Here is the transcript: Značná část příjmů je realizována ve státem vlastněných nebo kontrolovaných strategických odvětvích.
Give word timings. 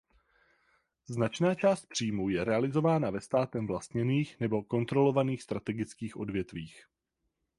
Značná 1.09 1.55
část 1.55 1.85
příjmů 1.85 2.29
je 2.29 2.43
realizována 2.43 3.09
ve 3.09 3.21
státem 3.21 3.67
vlastněných 3.67 4.39
nebo 4.39 4.63
kontrolovaných 4.63 5.43
strategických 5.43 6.17
odvětvích. 6.17 6.85